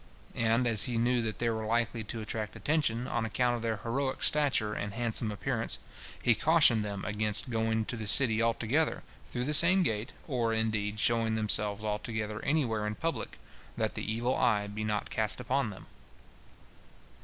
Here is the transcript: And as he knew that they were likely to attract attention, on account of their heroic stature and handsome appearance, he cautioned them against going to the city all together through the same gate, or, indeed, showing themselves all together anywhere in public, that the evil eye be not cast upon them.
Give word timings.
And 0.33 0.65
as 0.65 0.85
he 0.85 0.97
knew 0.97 1.21
that 1.21 1.37
they 1.37 1.47
were 1.51 1.63
likely 1.63 2.03
to 2.05 2.21
attract 2.21 2.55
attention, 2.55 3.05
on 3.07 3.23
account 3.23 3.55
of 3.55 3.61
their 3.61 3.77
heroic 3.83 4.23
stature 4.23 4.73
and 4.73 4.95
handsome 4.95 5.31
appearance, 5.31 5.77
he 6.23 6.33
cautioned 6.33 6.83
them 6.83 7.05
against 7.05 7.51
going 7.51 7.85
to 7.85 7.95
the 7.95 8.07
city 8.07 8.41
all 8.41 8.55
together 8.55 9.03
through 9.27 9.43
the 9.43 9.53
same 9.53 9.83
gate, 9.83 10.11
or, 10.25 10.55
indeed, 10.55 10.99
showing 10.99 11.35
themselves 11.35 11.83
all 11.83 11.99
together 11.99 12.41
anywhere 12.43 12.87
in 12.87 12.95
public, 12.95 13.37
that 13.77 13.93
the 13.93 14.11
evil 14.11 14.35
eye 14.35 14.65
be 14.65 14.83
not 14.83 15.11
cast 15.11 15.39
upon 15.39 15.69
them. 15.69 15.85